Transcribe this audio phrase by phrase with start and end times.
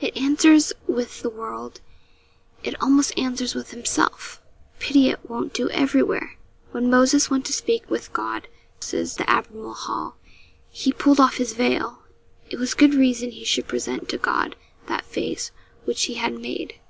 [0.00, 1.80] It answers with the world;
[2.64, 4.40] it almost answers with himself.
[4.80, 6.36] Pity it won't do everywhere!
[6.72, 8.48] 'When Moses went to speak with God,'
[8.80, 10.16] says the admirable Hall,
[10.70, 12.02] 'he pulled off his veil.
[12.50, 14.56] It was good reason he should present to God
[14.88, 15.52] that face
[15.84, 16.80] which he had made.